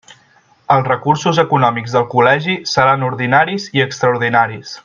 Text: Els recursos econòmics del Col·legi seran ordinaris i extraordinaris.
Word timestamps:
Els 0.75 0.87
recursos 0.91 1.41
econòmics 1.43 1.95
del 1.97 2.09
Col·legi 2.15 2.57
seran 2.75 3.07
ordinaris 3.11 3.73
i 3.79 3.89
extraordinaris. 3.89 4.79